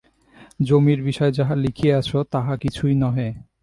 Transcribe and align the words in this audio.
জমির 0.59 0.99
বিষয় 1.03 1.31
যাহা 1.31 1.55
লিখিয়াছ, 1.55 2.09
তাহা 2.31 2.53
কিছুই 2.57 2.93
নহে। 2.95 3.29